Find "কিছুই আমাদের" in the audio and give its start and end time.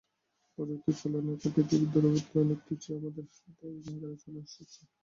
2.67-3.25